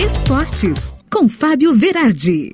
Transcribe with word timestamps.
Esportes, 0.00 0.94
com 1.10 1.26
Fábio 1.26 1.74
Verardi. 1.74 2.52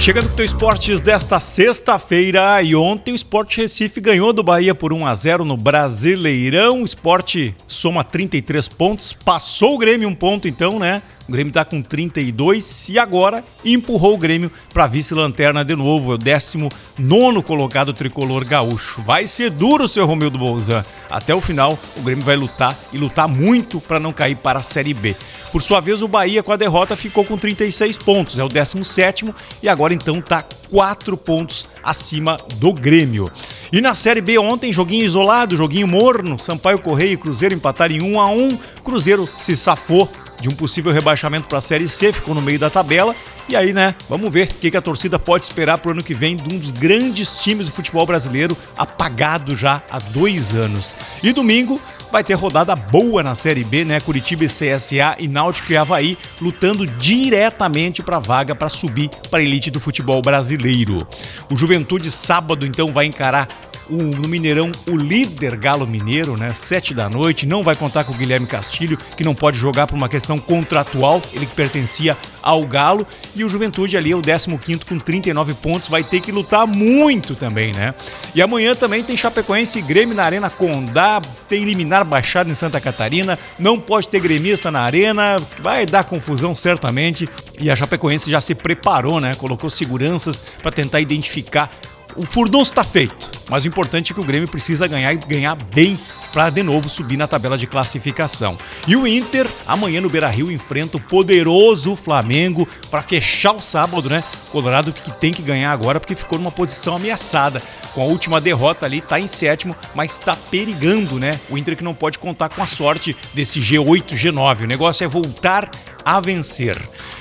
Chegando 0.00 0.26
com 0.26 0.32
o 0.32 0.36
teu 0.36 0.44
esportes 0.44 1.00
desta 1.00 1.38
sexta-feira 1.38 2.60
e 2.62 2.74
ontem 2.74 3.12
o 3.12 3.14
Sport 3.14 3.58
Recife 3.58 4.00
ganhou 4.00 4.32
do 4.32 4.42
Bahia 4.42 4.74
por 4.74 4.92
1 4.92 5.06
a 5.06 5.14
0 5.14 5.44
no 5.44 5.56
Brasileirão. 5.56 6.82
O 6.82 6.84
Sport 6.84 7.52
soma 7.66 8.02
33 8.02 8.66
pontos, 8.66 9.12
passou 9.12 9.74
o 9.74 9.78
Grêmio 9.78 10.08
um 10.08 10.14
ponto 10.14 10.48
então, 10.48 10.80
né? 10.80 11.00
O 11.30 11.32
Grêmio 11.32 11.50
está 11.50 11.64
com 11.64 11.80
32 11.80 12.88
e 12.88 12.98
agora 12.98 13.44
empurrou 13.64 14.14
o 14.14 14.18
Grêmio 14.18 14.50
para 14.74 14.88
vice-lanterna 14.88 15.64
de 15.64 15.76
novo. 15.76 16.10
É 16.10 16.14
o 16.16 16.18
19 16.18 17.40
colocado 17.44 17.94
tricolor 17.94 18.44
gaúcho. 18.44 19.00
Vai 19.02 19.28
ser 19.28 19.48
duro, 19.48 19.86
seu 19.86 20.04
Romildo 20.06 20.36
Bolzan. 20.36 20.84
Até 21.08 21.32
o 21.32 21.40
final, 21.40 21.78
o 21.96 22.02
Grêmio 22.02 22.24
vai 22.24 22.34
lutar 22.34 22.76
e 22.92 22.98
lutar 22.98 23.28
muito 23.28 23.80
para 23.80 24.00
não 24.00 24.12
cair 24.12 24.34
para 24.34 24.58
a 24.58 24.62
Série 24.64 24.92
B. 24.92 25.14
Por 25.52 25.62
sua 25.62 25.78
vez, 25.78 26.02
o 26.02 26.08
Bahia, 26.08 26.42
com 26.42 26.50
a 26.50 26.56
derrota, 26.56 26.96
ficou 26.96 27.24
com 27.24 27.38
36 27.38 27.96
pontos. 27.98 28.36
É 28.36 28.42
o 28.42 28.48
17 28.48 29.32
e 29.62 29.68
agora 29.68 29.94
então 29.94 30.18
está 30.18 30.42
4 30.68 31.16
pontos 31.16 31.68
acima 31.80 32.38
do 32.56 32.72
Grêmio. 32.72 33.30
E 33.72 33.80
na 33.80 33.94
Série 33.94 34.20
B 34.20 34.36
ontem, 34.36 34.72
joguinho 34.72 35.04
isolado, 35.04 35.56
joguinho 35.56 35.86
morno. 35.86 36.40
Sampaio 36.40 36.80
Correia 36.80 37.12
e 37.12 37.16
Cruzeiro 37.16 37.54
empataram 37.54 37.94
em 37.94 38.02
1 38.02 38.20
a 38.20 38.26
1 38.30 38.58
Cruzeiro 38.82 39.28
se 39.38 39.56
safou 39.56 40.08
de 40.40 40.48
um 40.48 40.52
possível 40.52 40.92
rebaixamento 40.92 41.46
para 41.48 41.58
a 41.58 41.60
Série 41.60 41.88
C, 41.88 42.12
ficou 42.12 42.34
no 42.34 42.40
meio 42.40 42.58
da 42.58 42.70
tabela. 42.70 43.14
E 43.48 43.56
aí, 43.56 43.72
né, 43.72 43.94
vamos 44.08 44.32
ver 44.32 44.48
o 44.48 44.54
que, 44.54 44.76
a 44.76 44.80
torcida 44.80 45.18
pode 45.18 45.44
esperar 45.44 45.78
para 45.78 45.88
o 45.88 45.92
ano 45.92 46.02
que 46.02 46.14
vem 46.14 46.36
de 46.36 46.54
um 46.54 46.58
dos 46.58 46.70
grandes 46.70 47.38
times 47.40 47.66
do 47.66 47.72
futebol 47.72 48.06
brasileiro, 48.06 48.56
apagado 48.76 49.56
já 49.56 49.82
há 49.90 49.98
dois 49.98 50.54
anos. 50.54 50.96
E 51.22 51.32
domingo 51.32 51.80
vai 52.10 52.24
ter 52.24 52.34
rodada 52.34 52.74
boa 52.74 53.22
na 53.22 53.34
Série 53.34 53.64
B, 53.64 53.84
né? 53.84 54.00
Curitiba 54.00 54.44
e 54.44 54.48
CSA 54.48 55.16
e 55.18 55.28
Náutico 55.28 55.72
e 55.72 55.76
Havaí 55.76 56.18
lutando 56.40 56.86
diretamente 56.86 58.02
para 58.02 58.18
vaga 58.18 58.54
para 58.54 58.68
subir 58.68 59.08
para 59.30 59.40
a 59.40 59.42
elite 59.42 59.70
do 59.70 59.80
futebol 59.80 60.20
brasileiro. 60.20 61.06
O 61.50 61.56
Juventude 61.56 62.10
sábado 62.10 62.66
então 62.66 62.92
vai 62.92 63.06
encarar 63.06 63.48
o, 63.90 64.02
no 64.02 64.28
Mineirão 64.28 64.70
o 64.88 64.96
líder 64.96 65.56
Galo 65.56 65.86
Mineiro, 65.86 66.36
né? 66.36 66.52
Sete 66.52 66.94
da 66.94 67.08
noite, 67.08 67.46
não 67.46 67.62
vai 67.62 67.74
contar 67.74 68.04
com 68.04 68.12
o 68.12 68.16
Guilherme 68.16 68.46
Castilho, 68.46 68.96
que 69.16 69.24
não 69.24 69.34
pode 69.34 69.58
jogar 69.58 69.86
por 69.86 69.96
uma 69.96 70.08
questão 70.08 70.38
contratual, 70.38 71.20
ele 71.32 71.44
que 71.44 71.54
pertencia 71.54 72.16
ao 72.40 72.64
Galo. 72.64 73.06
E 73.34 73.44
o 73.44 73.48
Juventude 73.48 73.96
ali, 73.96 74.14
o 74.14 74.22
15 74.22 74.84
com 74.88 74.98
39 74.98 75.54
pontos, 75.54 75.88
vai 75.88 76.04
ter 76.04 76.20
que 76.20 76.30
lutar 76.30 76.66
muito 76.66 77.34
também, 77.34 77.72
né? 77.72 77.94
E 78.34 78.40
amanhã 78.40 78.74
também 78.74 79.02
tem 79.02 79.16
Chapecoense 79.16 79.78
e 79.78 79.82
Grêmio 79.82 80.14
na 80.14 80.22
Arena 80.22 80.48
Condá, 80.48 81.20
tem 81.48 81.64
Liminar 82.00 82.04
Baixada 82.04 82.50
em 82.50 82.54
Santa 82.54 82.80
Catarina, 82.80 83.38
não 83.58 83.78
pode 83.78 84.08
ter 84.08 84.20
gremista 84.20 84.70
na 84.70 84.80
Arena, 84.80 85.40
vai 85.60 85.86
dar 85.86 86.04
confusão 86.04 86.54
certamente. 86.56 87.28
E 87.60 87.70
a 87.70 87.76
Chapecoense 87.76 88.30
já 88.30 88.40
se 88.40 88.54
preparou, 88.54 89.20
né? 89.20 89.34
Colocou 89.34 89.70
seguranças 89.70 90.42
para 90.62 90.72
tentar 90.72 91.00
identificar 91.00 91.70
o 92.16 92.26
furdunço 92.26 92.72
está 92.72 92.82
feito, 92.82 93.30
mas 93.48 93.64
o 93.64 93.68
importante 93.68 94.10
é 94.10 94.14
que 94.14 94.20
o 94.20 94.24
Grêmio 94.24 94.48
precisa 94.48 94.88
ganhar 94.88 95.12
e 95.12 95.16
ganhar 95.16 95.54
bem 95.54 95.96
para 96.32 96.50
de 96.50 96.62
novo 96.62 96.88
subir 96.88 97.16
na 97.16 97.26
tabela 97.26 97.58
de 97.58 97.66
classificação. 97.66 98.56
E 98.86 98.96
o 98.96 99.06
Inter, 99.06 99.46
amanhã 99.66 100.00
no 100.00 100.10
Beira-Rio, 100.10 100.50
enfrenta 100.50 100.96
o 100.96 101.00
poderoso 101.00 101.96
Flamengo 101.96 102.68
para 102.90 103.02
fechar 103.02 103.52
o 103.52 103.60
sábado, 103.60 104.08
né? 104.08 104.24
Colorado 104.50 104.92
que 104.92 105.12
tem 105.12 105.32
que 105.32 105.42
ganhar 105.42 105.70
agora 105.70 106.00
porque 106.00 106.14
ficou 106.14 106.38
numa 106.38 106.50
posição 106.50 106.96
ameaçada. 106.96 107.62
Com 107.94 108.02
a 108.02 108.04
última 108.04 108.40
derrota 108.40 108.86
ali, 108.86 109.00
tá 109.00 109.18
em 109.18 109.26
sétimo, 109.26 109.74
mas 109.94 110.12
está 110.12 110.36
perigando, 110.36 111.18
né? 111.18 111.40
O 111.50 111.58
Inter 111.58 111.76
que 111.76 111.84
não 111.84 111.94
pode 111.94 112.18
contar 112.18 112.48
com 112.48 112.62
a 112.62 112.66
sorte 112.66 113.16
desse 113.34 113.60
G8, 113.60 114.12
G9. 114.14 114.64
O 114.64 114.66
negócio 114.66 115.04
é 115.04 115.08
voltar 115.08 115.70
a 116.04 116.20
vencer. 116.20 116.76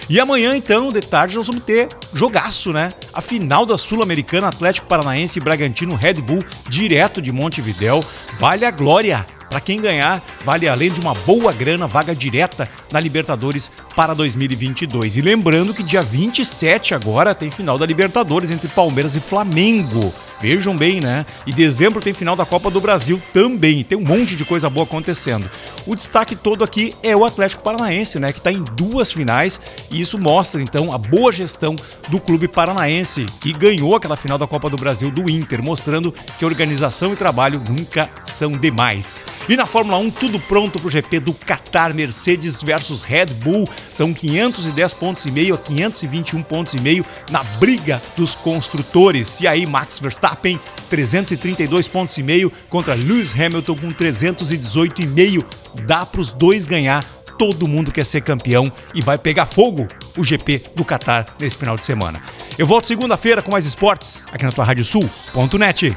E 0.10 0.20
amanhã, 0.20 0.56
então, 0.56 0.92
de 0.92 1.02
tarde, 1.02 1.36
nós 1.36 1.48
vamos 1.48 1.64
ter 1.64 1.90
jogaço, 2.14 2.72
né? 2.72 2.92
A 3.14 3.22
final 3.22 3.66
da 3.66 3.78
Sul-Americana, 3.78 4.48
Atlético 4.48 4.88
Paranaense 4.88 5.40
e 5.40 5.42
Bragantino 5.42 5.96
Red 5.96 6.16
Bull, 6.16 6.44
direto 6.68 7.22
de 7.22 7.32
Montevidéu. 7.32 8.04
Vale 8.40 8.66
a 8.66 8.72
glória! 8.72 9.26
Para 9.50 9.60
quem 9.60 9.82
ganhar, 9.82 10.24
vale 10.46 10.70
além 10.70 10.92
de 10.92 11.00
uma 11.00 11.16
boa 11.16 11.52
grana, 11.52 11.88
vaga 11.88 12.14
direta 12.14 12.70
na 12.92 13.00
Libertadores 13.00 13.72
para 13.96 14.14
2022. 14.14 15.18
E 15.18 15.22
lembrando 15.22 15.74
que 15.74 15.82
dia 15.82 16.04
27 16.04 16.94
agora 16.94 17.34
tem 17.34 17.50
final 17.50 17.76
da 17.76 17.86
Libertadores 17.86 18.52
entre 18.52 18.68
Palmeiras 18.68 19.16
e 19.16 19.20
Flamengo. 19.20 20.14
Vejam 20.42 20.76
bem, 20.76 21.02
né? 21.02 21.26
E 21.46 21.52
dezembro 21.52 22.02
tem 22.02 22.14
final 22.14 22.34
da 22.34 22.46
Copa 22.46 22.72
do 22.72 22.80
Brasil 22.80 23.22
também. 23.34 23.84
Tem 23.84 23.98
um 23.98 24.04
monte 24.04 24.38
de 24.38 24.46
coisa 24.46 24.70
boa 24.70 24.86
acontecendo. 24.86 25.50
O 25.86 25.96
destaque 25.96 26.34
todo 26.34 26.64
aqui 26.64 26.96
é 27.04 27.16
o 27.16 27.26
Atlético 27.26 27.62
Paranaense, 27.62 28.20
né? 28.20 28.32
Que 28.32 28.40
está 28.40 28.52
em 28.52 28.64
duas 28.64 29.12
finais 29.12 29.60
e 29.92 30.00
isso 30.00 30.20
mostra 30.20 30.62
então 30.62 30.94
a 30.94 30.98
boa 30.98 31.32
gestão 31.32 31.76
do 32.08 32.22
clube 32.22 32.48
paranaense 32.48 33.26
que 33.42 33.52
ganhou 33.52 33.96
aquela 33.96 34.16
final 34.16 34.38
da 34.38 34.48
Copa 34.48 34.70
do 34.70 34.78
Brasil 34.78 35.12
do 35.12 35.30
Inter, 35.30 35.62
mostrando 35.62 36.14
que 36.38 36.46
organização 36.46 37.12
e 37.12 37.18
trabalho 37.18 37.62
nunca 37.68 38.10
são 38.24 38.52
demais. 38.52 39.26
E 39.50 39.58
na 39.58 39.66
Fórmula 39.66 39.98
1 39.98 40.12
tudo 40.12 40.40
pronto 40.40 40.80
para 40.80 40.88
o 40.88 40.92
GP 40.92 41.20
do 41.20 41.34
Qatar, 41.34 41.94
Mercedes 41.94 42.64
versus 42.64 43.02
Red 43.02 43.28
Bull. 43.28 43.68
São 43.92 44.14
510 44.14 44.94
pontos 44.94 45.26
e 45.26 45.32
meio 45.32 45.56
a 45.56 45.58
521 45.58 46.42
pontos 46.44 46.74
e 46.74 46.80
meio 46.80 47.06
na 47.30 47.44
briga 47.44 48.02
dos 48.16 48.36
construtores. 48.36 49.42
E 49.42 49.48
aí 49.48 49.66
Max 49.66 50.00
Verstappen 50.00 50.29
Verstappen, 50.30 50.60
332 50.90 51.88
pontos 51.88 52.18
e 52.18 52.24
meio 52.24 52.52
contra 52.70 52.94
Lewis 52.94 53.34
Hamilton 53.34 53.76
com 53.76 53.90
318,5. 53.90 55.46
Dá 55.86 56.06
para 56.06 56.22
os 56.22 56.32
dois 56.32 56.66
ganhar. 56.66 57.04
Todo 57.38 57.68
mundo 57.68 57.92
quer 57.92 58.06
ser 58.06 58.22
campeão 58.22 58.72
e 58.94 59.02
vai 59.02 59.18
pegar 59.18 59.46
fogo 59.46 59.88
o 60.18 60.24
GP 60.24 60.64
do 60.76 60.84
Qatar 60.84 61.26
nesse 61.40 61.58
final 61.58 61.78
de 61.78 61.86
semana. 61.86 62.22
Eu 62.58 62.68
volto 62.68 62.86
segunda-feira 62.86 63.42
com 63.42 63.52
mais 63.52 63.66
esportes 63.66 64.26
aqui 64.32 64.44
na 64.44 64.52
tua 64.52 64.66
Rádio 64.66 64.84
Sul.net. 64.84 65.96